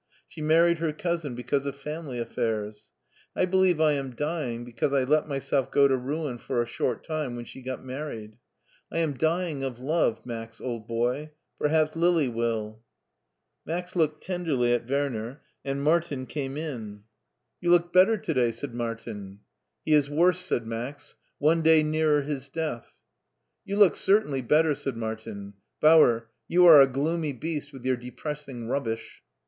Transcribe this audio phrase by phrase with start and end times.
[0.27, 2.89] She married her cousin because of family affairs.
[3.35, 7.03] I believe I am dying because I let myself go to ruin for a short
[7.05, 8.37] time when she got married.
[8.91, 10.25] I am dying of love.
[10.25, 11.33] Max, old boy.
[11.59, 12.79] Perhaps LiliwilL"
[13.63, 16.61] Max looked tenderly at Werner, and Martin came in.
[16.63, 19.39] St 4i 68 MARTIN SCHtJLER You look better to day/' said Martin.
[19.85, 22.95] He is worse/' said Max;one day nearer his death/'"
[23.67, 28.67] You look certainly better/' said Martin." Bauer, you are a gloomy beast with your depressing
[28.67, 29.21] rubbish."